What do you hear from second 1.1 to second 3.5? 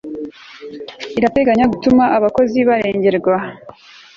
irateganya gutuma abakozi barengerwa